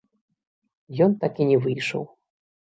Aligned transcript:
Ён 1.07 1.11
так 1.25 1.33
і 1.45 1.49
не 1.53 1.61
выйшаў. 1.69 2.03